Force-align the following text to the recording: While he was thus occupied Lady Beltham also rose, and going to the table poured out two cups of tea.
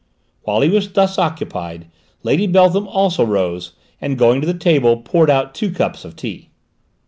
While 0.41 0.61
he 0.61 0.69
was 0.69 0.91
thus 0.91 1.19
occupied 1.19 1.85
Lady 2.23 2.47
Beltham 2.47 2.87
also 2.87 3.23
rose, 3.23 3.73
and 4.01 4.17
going 4.17 4.41
to 4.41 4.47
the 4.47 4.55
table 4.55 4.97
poured 4.97 5.29
out 5.29 5.53
two 5.53 5.69
cups 5.69 6.05
of 6.05 6.15
tea. 6.15 6.49